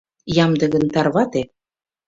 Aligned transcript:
—Ямде 0.43 0.65
гын, 0.73 0.85
тарвате! 0.93 1.41